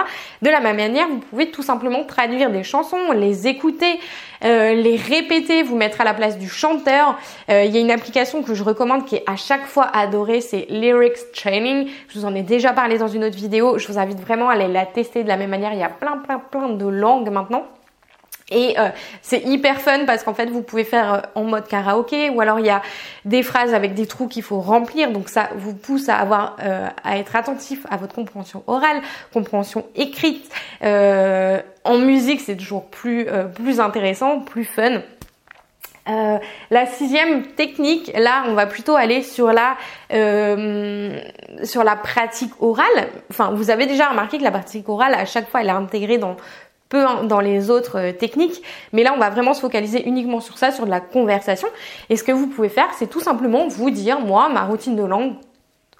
De 0.42 0.50
la 0.50 0.61
même 0.61 0.76
manière, 0.76 1.09
vous 1.09 1.18
pouvez 1.18 1.50
tout 1.50 1.62
simplement 1.62 2.04
traduire 2.04 2.50
des 2.50 2.62
chansons, 2.62 3.12
les 3.12 3.47
écouter, 3.47 3.99
euh, 4.44 4.75
les 4.75 4.97
répéter, 4.97 5.62
vous 5.62 5.76
mettre 5.76 6.00
à 6.00 6.04
la 6.04 6.14
place 6.14 6.38
du 6.38 6.49
chanteur. 6.49 7.16
Euh, 7.50 7.64
il 7.64 7.75
y 7.75 7.78
a 7.78 7.80
une 7.80 7.90
application 7.90 8.42
que 8.42 8.54
je 8.54 8.62
recommande 8.62 9.04
qui 9.06 9.16
est 9.16 9.25
à 9.26 9.37
chaque 9.37 9.66
fois 9.66 9.85
adorée, 9.92 10.40
c'est 10.40 10.66
Lyrics 10.68 11.33
Training. 11.33 11.88
Je 12.09 12.18
vous 12.18 12.25
en 12.25 12.35
ai 12.35 12.42
déjà 12.42 12.73
parlé 12.73 12.99
dans 12.99 13.09
une 13.09 13.25
autre 13.25 13.37
vidéo. 13.37 13.78
Je 13.78 13.88
vous 13.88 13.99
invite 13.99 14.21
vraiment 14.21 14.49
à 14.49 14.54
aller 14.54 14.68
la 14.68 14.87
tester 14.87 15.23
de 15.23 15.28
la 15.28 15.37
même 15.37 15.50
manière. 15.50 15.73
Il 15.73 15.78
y 15.78 15.83
a 15.83 15.88
plein, 15.88 16.18
plein, 16.18 16.38
plein 16.38 16.68
de 16.68 16.87
langues 16.87 17.30
maintenant. 17.30 17.64
Et 18.51 18.79
euh, 18.79 18.91
c'est 19.23 19.41
hyper 19.41 19.81
fun 19.81 20.05
parce 20.05 20.23
qu'en 20.23 20.35
fait 20.35 20.47
vous 20.47 20.61
pouvez 20.61 20.85
faire 20.85 21.15
euh, 21.15 21.21
en 21.35 21.45
mode 21.45 21.67
karaoké 21.67 22.29
ou 22.29 22.43
alors 22.43 22.61
il 22.61 22.67
y 22.67 22.71
a 22.71 22.83
des 23.25 23.43
phrases 23.43 23.73
avec 23.73 23.95
des 23.95 24.07
trous 24.07 24.29
qu'il 24.29 24.43
faut 24.43 24.61
remplir 24.61 25.13
donc 25.13 25.31
ça 25.31 25.49
vous 25.57 25.73
pousse 25.73 26.11
à 26.11 26.17
avoir 26.17 26.57
euh, 26.63 26.87
à 27.05 27.17
être 27.17 27.37
attentif 27.37 27.87
à 27.91 27.97
votre 27.97 28.15
compréhension 28.15 28.63
orale, 28.67 29.01
compréhension 29.33 29.87
écrite. 29.95 30.53
en 30.83 31.99
musique 31.99 32.43
c'est 32.43 32.57
toujours 32.57 32.85
plus 32.85 33.27
plus 33.55 33.81
intéressant, 33.81 34.41
plus 34.41 34.65
fun. 34.65 35.01
la 36.07 36.87
sixième 36.87 37.47
technique, 37.47 38.13
là, 38.15 38.45
on 38.49 38.55
va 38.55 38.67
plutôt 38.67 38.95
aller 38.95 39.23
sur 39.23 39.53
la 39.53 39.77
sur 40.11 41.85
la 41.85 41.97
pratique 41.97 42.53
orale. 42.61 43.09
Enfin, 43.31 43.53
vous 43.55 43.71
avez 43.71 43.87
déjà 43.87 44.09
remarqué 44.09 44.39
que 44.39 44.45
la 44.45 44.51
pratique 44.51 44.89
orale, 44.89 45.15
à 45.15 45.25
chaque 45.25 45.49
fois, 45.49 45.63
elle 45.63 45.69
est 45.69 45.71
intégrée 45.71 46.19
dans 46.19 46.37
dans 47.03 47.41
les 47.41 47.71
autres 47.71 47.99
euh, 47.99 48.13
techniques, 48.13 48.63
mais 48.93 49.03
là 49.03 49.13
on 49.15 49.19
va 49.19 49.31
vraiment 49.31 49.55
se 49.55 49.61
focaliser 49.61 50.07
uniquement 50.07 50.41
sur 50.41 50.59
ça, 50.59 50.71
sur 50.71 50.85
de 50.87 50.91
la 50.91 51.01
conversation. 51.01 51.69
Et 52.11 52.17
ce 52.17 52.25
que 52.25 52.33
vous 52.33 52.47
pouvez 52.47 52.69
faire, 52.69 52.89
c'est 52.99 53.09
tout 53.09 53.21
simplement 53.21 53.69
vous 53.69 53.91
dire, 53.91 54.21
moi, 54.21 54.49
ma 54.49 54.63
routine 54.63 54.97
de 54.97 55.05
langue 55.05 55.35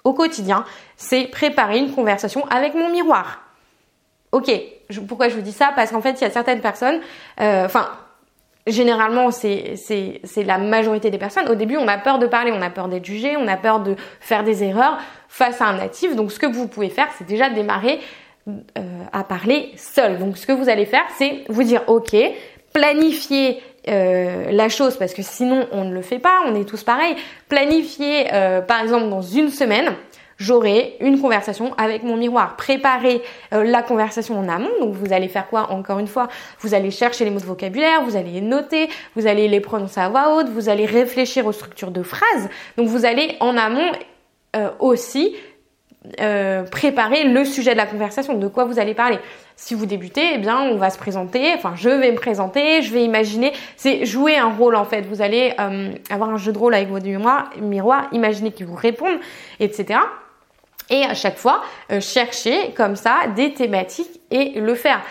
au 0.03 0.13
quotidien, 0.13 0.65
c'est 0.97 1.25
préparer 1.27 1.79
une 1.79 1.91
conversation 1.91 2.45
avec 2.49 2.75
mon 2.75 2.89
miroir. 2.89 3.41
Ok, 4.31 4.51
pourquoi 5.07 5.29
je 5.29 5.35
vous 5.35 5.41
dis 5.41 5.51
ça? 5.51 5.71
Parce 5.75 5.91
qu'en 5.91 6.01
fait, 6.01 6.19
il 6.19 6.21
y 6.21 6.27
a 6.27 6.29
certaines 6.29 6.61
personnes, 6.61 6.99
euh, 7.41 7.65
enfin, 7.65 7.89
généralement, 8.67 9.31
c'est 9.31 9.79
la 10.37 10.57
majorité 10.57 11.09
des 11.09 11.17
personnes. 11.17 11.47
Au 11.49 11.55
début, 11.55 11.77
on 11.77 11.87
a 11.87 11.97
peur 11.97 12.19
de 12.19 12.27
parler, 12.27 12.51
on 12.51 12.61
a 12.61 12.69
peur 12.69 12.87
d'être 12.87 13.05
jugé, 13.05 13.37
on 13.37 13.47
a 13.47 13.57
peur 13.57 13.79
de 13.79 13.95
faire 14.19 14.43
des 14.43 14.63
erreurs 14.63 14.97
face 15.29 15.61
à 15.61 15.65
un 15.65 15.77
natif. 15.77 16.15
Donc, 16.15 16.31
ce 16.31 16.39
que 16.39 16.45
vous 16.45 16.67
pouvez 16.67 16.89
faire, 16.89 17.07
c'est 17.17 17.27
déjà 17.27 17.49
démarrer 17.49 17.99
euh, 18.47 19.03
à 19.11 19.23
parler 19.23 19.71
seul. 19.75 20.19
Donc 20.19 20.37
ce 20.37 20.45
que 20.45 20.51
vous 20.51 20.69
allez 20.69 20.85
faire, 20.85 21.01
c'est 21.17 21.45
vous 21.49 21.63
dire 21.63 21.81
ok, 21.87 22.15
planifier 22.73 23.59
euh, 23.87 24.51
la 24.51 24.69
chose 24.69 24.97
parce 24.97 25.15
que 25.15 25.23
sinon 25.23 25.67
on 25.71 25.85
ne 25.85 25.91
le 25.91 26.03
fait 26.03 26.19
pas, 26.19 26.41
on 26.45 26.53
est 26.53 26.65
tous 26.65 26.83
pareils. 26.83 27.15
Planifier 27.49 28.27
euh, 28.33 28.61
par 28.61 28.83
exemple 28.83 29.09
dans 29.09 29.23
une 29.23 29.49
semaine, 29.49 29.95
j'aurai 30.37 30.95
une 30.99 31.19
conversation 31.19 31.73
avec 31.79 32.03
mon 32.03 32.17
miroir. 32.17 32.55
Préparer 32.55 33.23
la 33.51 33.81
conversation 33.81 34.37
en 34.37 34.47
amont. 34.47 34.69
Donc 34.79 34.93
vous 34.93 35.11
allez 35.11 35.27
faire 35.27 35.47
quoi 35.47 35.71
Encore 35.71 35.97
une 35.97 36.05
fois, 36.05 36.27
vous 36.59 36.75
allez 36.75 36.91
chercher 36.91 37.25
les 37.25 37.31
mots 37.31 37.39
de 37.39 37.45
vocabulaire, 37.45 38.03
vous 38.03 38.15
allez 38.15 38.29
les 38.29 38.41
noter, 38.41 38.89
vous 39.15 39.25
allez 39.25 39.47
les 39.47 39.59
prononcer 39.59 40.01
à 40.01 40.09
voix 40.09 40.35
haute, 40.35 40.49
vous 40.49 40.69
allez 40.69 40.85
réfléchir 40.85 41.47
aux 41.47 41.51
structures 41.51 41.89
de 41.89 42.03
phrases. 42.03 42.47
Donc 42.77 42.89
vous 42.89 43.05
allez 43.05 43.37
en 43.39 43.57
amont 43.57 43.91
aussi 44.77 45.35
euh, 46.19 46.63
préparer 46.63 47.23
le 47.25 47.45
sujet 47.45 47.71
de 47.71 47.77
la 47.77 47.85
conversation, 47.85 48.33
de 48.35 48.47
quoi 48.47 48.65
vous 48.65 48.79
allez 48.79 48.93
parler. 48.93 49.19
Si 49.55 49.73
vous 49.73 49.85
débutez, 49.85 50.33
eh 50.35 50.37
bien, 50.37 50.59
on 50.59 50.77
va 50.77 50.89
se 50.89 50.97
présenter, 50.97 51.53
enfin, 51.55 51.73
je 51.75 51.89
vais 51.89 52.11
me 52.11 52.17
présenter, 52.17 52.81
je 52.81 52.93
vais 52.93 53.03
imaginer, 53.03 53.53
c'est 53.77 54.05
jouer 54.05 54.37
un 54.37 54.51
rôle 54.51 54.75
en 54.75 54.85
fait. 54.85 55.01
Vous 55.01 55.21
allez 55.21 55.53
euh, 55.59 55.93
avoir 56.09 56.29
un 56.29 56.37
jeu 56.37 56.51
de 56.51 56.57
rôle 56.57 56.73
avec 56.73 56.89
votre 56.89 57.05
miroir, 57.05 57.49
miroir 57.61 58.07
imaginer 58.11 58.51
qu'ils 58.51 58.65
vous 58.65 58.75
répondent, 58.75 59.19
etc. 59.59 59.99
Et 60.89 61.03
à 61.03 61.13
chaque 61.13 61.37
fois, 61.37 61.63
euh, 61.91 62.01
chercher 62.01 62.73
comme 62.75 62.95
ça 62.95 63.27
des 63.35 63.53
thématiques 63.53 64.21
et 64.31 64.59
le 64.59 64.75
faire. 64.75 65.01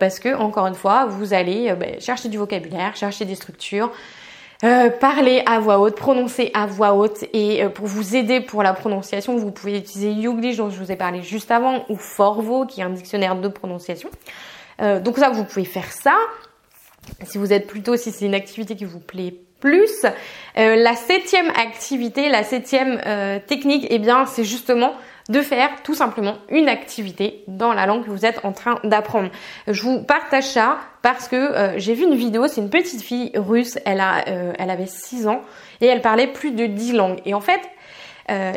parce 0.00 0.18
que, 0.18 0.34
encore 0.34 0.66
une 0.66 0.74
fois, 0.74 1.06
vous 1.06 1.32
allez 1.32 1.72
ben, 1.74 2.00
chercher 2.00 2.28
du 2.28 2.38
vocabulaire, 2.38 2.96
chercher 2.96 3.24
des 3.24 3.36
structures, 3.36 3.92
euh, 4.62 4.90
parler 4.90 5.42
à 5.46 5.58
voix 5.58 5.78
haute, 5.78 5.96
prononcer 5.96 6.50
à 6.52 6.66
voix 6.66 6.92
haute 6.92 7.24
et 7.32 7.64
euh, 7.64 7.70
pour 7.70 7.86
vous 7.86 8.14
aider 8.14 8.42
pour 8.42 8.62
la 8.62 8.74
prononciation, 8.74 9.36
vous 9.36 9.50
pouvez 9.50 9.78
utiliser 9.78 10.12
Youglish 10.12 10.58
dont 10.58 10.68
je 10.68 10.78
vous 10.78 10.92
ai 10.92 10.96
parlé 10.96 11.22
juste 11.22 11.50
avant 11.50 11.86
ou 11.88 11.96
Forvo 11.96 12.66
qui 12.66 12.82
est 12.82 12.84
un 12.84 12.90
dictionnaire 12.90 13.36
de 13.36 13.48
prononciation. 13.48 14.10
Euh, 14.82 15.00
donc 15.00 15.16
ça, 15.16 15.30
vous 15.30 15.44
pouvez 15.44 15.64
faire 15.64 15.90
ça. 15.90 16.14
Si 17.24 17.38
vous 17.38 17.54
êtes 17.54 17.66
plutôt, 17.66 17.96
si 17.96 18.12
c'est 18.12 18.26
une 18.26 18.34
activité 18.34 18.76
qui 18.76 18.84
vous 18.84 19.00
plaît 19.00 19.34
plus. 19.60 20.06
la 20.56 20.94
septième 20.94 21.50
activité, 21.50 22.30
la 22.30 22.44
septième 22.44 22.98
technique, 23.46 23.86
eh 23.90 23.98
bien, 23.98 24.24
c'est 24.24 24.44
justement 24.44 24.94
de 25.30 25.42
faire 25.42 25.70
tout 25.84 25.94
simplement 25.94 26.34
une 26.48 26.68
activité 26.68 27.44
dans 27.46 27.72
la 27.72 27.86
langue 27.86 28.04
que 28.04 28.10
vous 28.10 28.26
êtes 28.26 28.44
en 28.44 28.52
train 28.52 28.80
d'apprendre. 28.82 29.30
Je 29.68 29.80
vous 29.82 30.02
partage 30.02 30.44
ça 30.44 30.78
parce 31.02 31.28
que 31.28 31.36
euh, 31.36 31.78
j'ai 31.78 31.94
vu 31.94 32.02
une 32.02 32.16
vidéo, 32.16 32.48
c'est 32.48 32.60
une 32.60 32.68
petite 32.68 33.00
fille 33.00 33.30
russe, 33.36 33.78
elle, 33.86 34.00
a, 34.00 34.24
euh, 34.28 34.52
elle 34.58 34.70
avait 34.70 34.86
6 34.86 35.28
ans 35.28 35.42
et 35.80 35.86
elle 35.86 36.02
parlait 36.02 36.26
plus 36.26 36.50
de 36.50 36.66
10 36.66 36.94
langues. 36.94 37.20
Et 37.24 37.32
en 37.32 37.40
fait, 37.40 37.60
euh, 38.28 38.52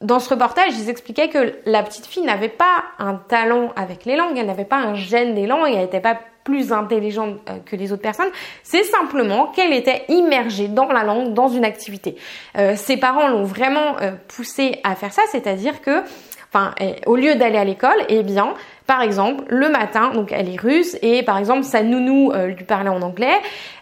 dans 0.00 0.18
ce 0.18 0.30
reportage, 0.30 0.72
ils 0.78 0.88
expliquaient 0.88 1.28
que 1.28 1.54
la 1.66 1.82
petite 1.82 2.06
fille 2.06 2.24
n'avait 2.24 2.48
pas 2.48 2.84
un 2.98 3.14
talent 3.14 3.72
avec 3.76 4.06
les 4.06 4.16
langues, 4.16 4.38
elle 4.38 4.46
n'avait 4.46 4.64
pas 4.64 4.78
un 4.78 4.94
gène 4.94 5.34
des 5.34 5.46
langues, 5.46 5.68
elle 5.68 5.80
n'était 5.80 6.00
pas 6.00 6.18
plus 6.46 6.72
intelligente 6.72 7.40
euh, 7.50 7.58
que 7.66 7.76
les 7.76 7.92
autres 7.92 8.02
personnes, 8.02 8.30
c'est 8.62 8.84
simplement 8.84 9.48
qu'elle 9.48 9.72
était 9.72 10.04
immergée 10.08 10.68
dans 10.68 10.86
la 10.86 11.02
langue, 11.02 11.34
dans 11.34 11.48
une 11.48 11.64
activité. 11.64 12.16
Euh, 12.56 12.76
ses 12.76 12.96
parents 12.96 13.28
l'ont 13.28 13.44
vraiment 13.44 13.98
euh, 14.00 14.12
poussée 14.28 14.78
à 14.84 14.94
faire 14.94 15.12
ça, 15.12 15.22
c'est-à-dire 15.30 15.80
que, 15.82 16.02
enfin, 16.48 16.72
au 17.06 17.16
lieu 17.16 17.34
d'aller 17.34 17.58
à 17.58 17.64
l'école, 17.64 17.98
eh 18.08 18.22
bien, 18.22 18.54
par 18.86 19.02
exemple, 19.02 19.44
le 19.48 19.68
matin, 19.68 20.12
donc 20.14 20.30
elle 20.30 20.48
est 20.48 20.60
russe 20.60 20.96
et 21.02 21.24
par 21.24 21.38
exemple 21.38 21.64
sa 21.64 21.82
nounou 21.82 22.30
euh, 22.30 22.46
lui 22.46 22.64
parlait 22.64 22.88
en 22.88 23.02
anglais. 23.02 23.34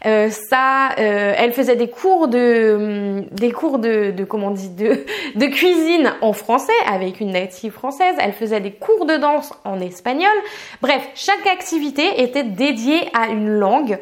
Euh, 0.06 0.30
ça, 0.30 0.92
euh, 0.98 1.34
elle 1.36 1.52
faisait 1.52 1.76
des 1.76 1.88
cours 1.88 2.28
de, 2.28 2.74
hum, 2.74 3.26
des 3.30 3.52
cours 3.52 3.78
de, 3.78 4.12
de 4.12 4.24
comment 4.24 4.46
on 4.46 4.52
dit, 4.52 4.70
de, 4.70 5.04
de 5.34 5.46
cuisine 5.46 6.14
en 6.22 6.32
français 6.32 6.72
avec 6.90 7.20
une 7.20 7.32
native 7.32 7.72
française. 7.72 8.14
Elle 8.18 8.32
faisait 8.32 8.60
des 8.60 8.70
cours 8.70 9.04
de 9.04 9.16
danse 9.16 9.52
en 9.64 9.78
espagnol. 9.78 10.32
Bref, 10.80 11.06
chaque 11.14 11.46
activité 11.46 12.22
était 12.22 12.44
dédiée 12.44 13.08
à 13.12 13.28
une 13.28 13.48
langue 13.48 13.98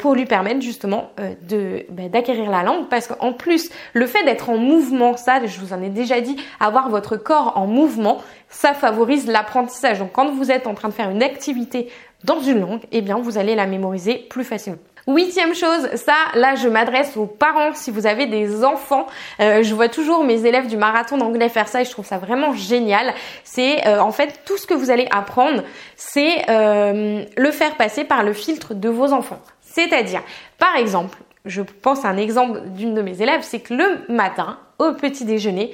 pour 0.00 0.14
lui 0.14 0.26
permettre 0.26 0.60
justement 0.60 1.10
de 1.48 1.84
ben, 1.90 2.08
d'acquérir 2.08 2.50
la 2.50 2.62
langue 2.62 2.88
parce 2.88 3.08
qu'en 3.08 3.32
plus 3.32 3.70
le 3.94 4.06
fait 4.06 4.22
d'être 4.24 4.50
en 4.50 4.56
mouvement, 4.56 5.16
ça, 5.16 5.44
je 5.44 5.58
vous 5.60 5.72
en 5.72 5.82
ai 5.82 5.88
déjà 5.88 6.20
dit, 6.20 6.36
avoir 6.60 6.88
votre 6.88 7.16
corps 7.16 7.54
en 7.56 7.66
mouvement, 7.66 8.18
ça 8.52 8.74
favorise 8.74 9.26
l'apprentissage. 9.26 9.98
Donc 9.98 10.12
quand 10.12 10.30
êtes 10.50 10.66
en 10.66 10.74
train 10.74 10.88
de 10.88 10.94
faire 10.94 11.10
une 11.10 11.22
activité 11.22 11.88
dans 12.24 12.40
une 12.40 12.60
langue, 12.60 12.82
eh 12.92 13.00
bien 13.00 13.18
vous 13.18 13.38
allez 13.38 13.54
la 13.54 13.66
mémoriser 13.66 14.14
plus 14.14 14.44
facilement. 14.44 14.78
Huitième 15.08 15.52
chose, 15.52 15.88
ça, 15.96 16.14
là, 16.34 16.54
je 16.54 16.68
m'adresse 16.68 17.16
aux 17.16 17.26
parents. 17.26 17.74
Si 17.74 17.90
vous 17.90 18.06
avez 18.06 18.26
des 18.26 18.64
enfants, 18.64 19.06
euh, 19.40 19.64
je 19.64 19.74
vois 19.74 19.88
toujours 19.88 20.22
mes 20.22 20.46
élèves 20.46 20.68
du 20.68 20.76
marathon 20.76 21.18
d'anglais 21.18 21.48
faire 21.48 21.66
ça 21.66 21.80
et 21.80 21.84
je 21.84 21.90
trouve 21.90 22.06
ça 22.06 22.18
vraiment 22.18 22.52
génial. 22.52 23.12
C'est 23.42 23.86
euh, 23.88 23.98
en 23.98 24.12
fait 24.12 24.42
tout 24.44 24.56
ce 24.56 24.66
que 24.66 24.74
vous 24.74 24.90
allez 24.90 25.08
apprendre, 25.10 25.64
c'est 25.96 26.48
euh, 26.48 27.24
le 27.36 27.50
faire 27.50 27.76
passer 27.76 28.04
par 28.04 28.22
le 28.22 28.32
filtre 28.32 28.74
de 28.74 28.88
vos 28.88 29.12
enfants. 29.12 29.40
C'est-à-dire, 29.60 30.22
par 30.58 30.76
exemple, 30.76 31.18
je 31.46 31.62
pense 31.62 32.04
à 32.04 32.08
un 32.08 32.16
exemple 32.16 32.60
d'une 32.68 32.94
de 32.94 33.02
mes 33.02 33.20
élèves, 33.20 33.42
c'est 33.42 33.58
que 33.58 33.74
le 33.74 34.04
matin, 34.08 34.58
au 34.78 34.92
petit 34.92 35.24
déjeuner, 35.24 35.72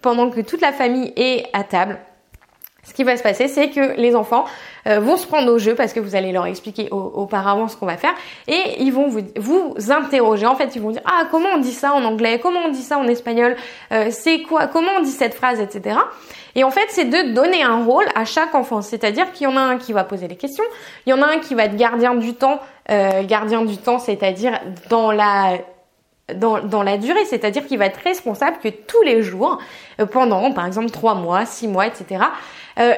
pendant 0.00 0.30
que 0.30 0.40
toute 0.40 0.62
la 0.62 0.72
famille 0.72 1.12
est 1.16 1.44
à 1.52 1.64
table, 1.64 1.98
ce 2.88 2.94
qui 2.94 3.04
va 3.04 3.18
se 3.18 3.22
passer, 3.22 3.48
c'est 3.48 3.68
que 3.68 4.00
les 4.00 4.16
enfants 4.16 4.46
euh, 4.86 4.98
vont 4.98 5.18
se 5.18 5.26
prendre 5.26 5.52
au 5.52 5.58
jeu 5.58 5.74
parce 5.74 5.92
que 5.92 6.00
vous 6.00 6.16
allez 6.16 6.32
leur 6.32 6.46
expliquer 6.46 6.88
auparavant 6.90 7.68
ce 7.68 7.76
qu'on 7.76 7.84
va 7.84 7.98
faire 7.98 8.14
et 8.46 8.76
ils 8.80 8.90
vont 8.90 9.08
vous, 9.08 9.74
interroger. 9.90 10.46
En 10.46 10.56
fait, 10.56 10.74
ils 10.74 10.80
vont 10.80 10.90
dire 10.90 11.02
ah 11.04 11.24
comment 11.30 11.50
on 11.54 11.58
dit 11.58 11.72
ça 11.72 11.92
en 11.92 12.02
anglais, 12.02 12.40
comment 12.42 12.60
on 12.66 12.70
dit 12.70 12.82
ça 12.82 12.96
en 12.96 13.06
espagnol, 13.06 13.56
euh, 13.92 14.06
c'est 14.10 14.40
quoi, 14.40 14.68
comment 14.68 14.92
on 14.98 15.02
dit 15.02 15.10
cette 15.10 15.34
phrase, 15.34 15.60
etc. 15.60 15.98
Et 16.54 16.64
en 16.64 16.70
fait, 16.70 16.86
c'est 16.88 17.04
de 17.04 17.34
donner 17.34 17.62
un 17.62 17.84
rôle 17.84 18.06
à 18.14 18.24
chaque 18.24 18.54
enfant. 18.54 18.80
C'est-à-dire 18.80 19.32
qu'il 19.32 19.44
y 19.44 19.46
en 19.46 19.56
a 19.58 19.60
un 19.60 19.76
qui 19.76 19.92
va 19.92 20.04
poser 20.04 20.26
les 20.26 20.36
questions, 20.36 20.64
il 21.04 21.10
y 21.10 21.12
en 21.12 21.20
a 21.20 21.26
un 21.26 21.38
qui 21.40 21.54
va 21.54 21.64
être 21.64 21.76
gardien 21.76 22.14
du 22.14 22.32
temps, 22.32 22.58
euh, 22.90 23.22
gardien 23.24 23.66
du 23.66 23.76
temps, 23.76 23.98
c'est-à-dire 23.98 24.58
dans 24.88 25.12
la 25.12 25.58
dans, 26.34 26.60
dans 26.60 26.82
la 26.82 26.98
durée, 26.98 27.24
c'est-à-dire 27.24 27.66
qu'il 27.66 27.78
va 27.78 27.86
être 27.86 28.00
responsable 28.04 28.58
que 28.62 28.68
tous 28.68 29.00
les 29.02 29.22
jours, 29.22 29.58
pendant 30.12 30.52
par 30.52 30.66
exemple 30.66 30.90
trois 30.90 31.14
mois, 31.14 31.46
six 31.46 31.66
mois, 31.66 31.86
etc. 31.86 32.20
Euh, 32.78 32.94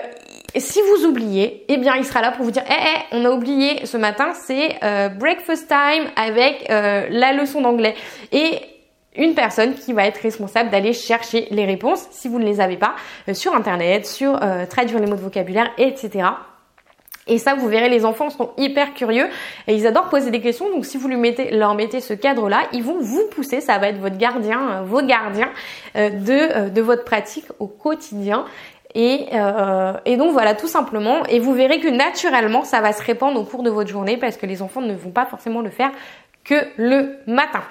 si 0.57 0.81
vous 0.81 1.07
oubliez, 1.07 1.65
eh 1.69 1.77
bien 1.77 1.97
il 1.97 2.05
sera 2.05 2.21
là 2.21 2.33
pour 2.33 2.45
vous 2.45 2.51
dire, 2.51 2.65
eh, 2.69 2.73
eh 2.73 3.17
on 3.17 3.25
a 3.25 3.31
oublié 3.31 3.87
ce 3.87 3.97
matin, 3.97 4.33
c'est 4.35 4.77
euh, 4.83 5.09
breakfast 5.09 5.69
time 5.69 6.09
avec 6.17 6.69
euh, 6.71 7.07
la 7.11 7.33
leçon 7.33 7.61
d'anglais 7.61 7.95
et 8.33 8.59
une 9.17 9.35
personne 9.35 9.75
qui 9.75 9.93
va 9.93 10.07
être 10.07 10.19
responsable 10.19 10.71
d'aller 10.71 10.93
chercher 10.93 11.47
les 11.51 11.65
réponses 11.65 12.07
si 12.11 12.29
vous 12.29 12.39
ne 12.39 12.45
les 12.45 12.61
avez 12.61 12.77
pas 12.77 12.95
sur 13.33 13.55
internet, 13.55 14.07
sur 14.07 14.39
traduire 14.69 15.01
les 15.01 15.07
mots 15.07 15.17
de 15.17 15.21
vocabulaire, 15.21 15.69
etc. 15.79 16.29
Et 17.31 17.39
ça, 17.39 17.55
vous 17.55 17.69
verrez, 17.69 17.89
les 17.89 18.05
enfants 18.05 18.29
sont 18.29 18.51
hyper 18.59 18.93
curieux 18.93 19.29
et 19.69 19.75
ils 19.75 19.87
adorent 19.87 20.09
poser 20.09 20.31
des 20.33 20.41
questions. 20.41 20.69
Donc, 20.71 20.85
si 20.85 20.99
vous 20.99 21.07
lui 21.07 21.17
mettez, 21.17 21.53
leur 21.53 21.75
mettez 21.75 22.01
ce 22.01 22.13
cadre-là, 22.13 22.63
ils 22.73 22.83
vont 22.83 22.99
vous 22.99 23.25
pousser. 23.31 23.61
Ça 23.61 23.79
va 23.79 23.89
être 23.89 24.01
votre 24.01 24.19
gardien, 24.19 24.61
euh, 24.71 24.83
vos 24.83 25.01
gardiens 25.03 25.51
euh, 25.97 26.11
de, 26.11 26.33
euh, 26.33 26.69
de 26.71 26.83
votre 26.83 27.05
pratique 27.05 27.45
au 27.61 27.69
quotidien. 27.69 28.45
Et, 28.95 29.27
et, 30.05 30.17
donc 30.17 30.33
voilà, 30.33 30.55
tout 30.55 30.69
simplement. 30.69 31.25
Et 31.27 31.39
vous 31.39 31.53
verrez 31.53 31.81
que 31.81 31.89
naturellement, 31.89 32.65
ça 32.65 32.81
va 32.81 32.93
se 32.93 33.03
répandre 33.03 33.41
au 33.41 33.45
cours 33.45 33.63
de 33.63 33.71
votre 33.71 33.89
journée 33.91 34.17
parce 34.17 34.37
que 34.37 34.47
les 34.47 34.63
enfants 34.63 34.81
ne 34.81 34.95
vont 34.95 35.11
pas 35.11 35.27
forcément 35.27 35.61
le 35.61 35.71
faire 35.71 35.91
que 36.45 36.55
le 36.77 37.17
matin. 37.27 37.63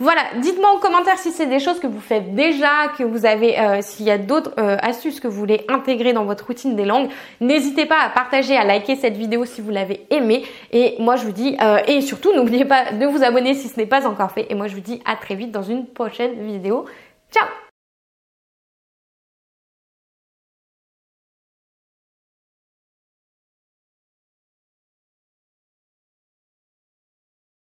Voilà, 0.00 0.20
dites-moi 0.40 0.70
en 0.76 0.78
commentaire 0.78 1.18
si 1.18 1.32
c'est 1.32 1.46
des 1.46 1.58
choses 1.58 1.80
que 1.80 1.88
vous 1.88 2.00
faites 2.00 2.32
déjà, 2.32 2.86
que 2.96 3.02
vous 3.02 3.26
avez, 3.26 3.58
euh, 3.58 3.78
s'il 3.82 4.06
y 4.06 4.12
a 4.12 4.18
d'autres 4.18 4.52
euh, 4.60 4.76
astuces 4.80 5.18
que 5.18 5.26
vous 5.26 5.36
voulez 5.36 5.64
intégrer 5.68 6.12
dans 6.12 6.24
votre 6.24 6.46
routine 6.46 6.76
des 6.76 6.84
langues. 6.84 7.08
N'hésitez 7.40 7.84
pas 7.84 8.00
à 8.00 8.08
partager, 8.08 8.56
à 8.56 8.62
liker 8.62 8.94
cette 8.94 9.16
vidéo 9.16 9.44
si 9.44 9.60
vous 9.60 9.70
l'avez 9.70 10.06
aimée. 10.10 10.44
Et 10.70 10.94
moi 11.00 11.16
je 11.16 11.24
vous 11.24 11.32
dis, 11.32 11.56
euh, 11.60 11.80
et 11.88 12.00
surtout 12.00 12.32
n'oubliez 12.32 12.64
pas 12.64 12.92
de 12.92 13.06
vous 13.06 13.24
abonner 13.24 13.54
si 13.54 13.66
ce 13.66 13.76
n'est 13.76 13.86
pas 13.86 14.06
encore 14.06 14.30
fait. 14.30 14.46
Et 14.50 14.54
moi 14.54 14.68
je 14.68 14.76
vous 14.76 14.80
dis 14.80 15.02
à 15.04 15.16
très 15.16 15.34
vite 15.34 15.50
dans 15.50 15.64
une 15.64 15.84
prochaine 15.84 16.46
vidéo. 16.46 16.84
Ciao 17.32 17.48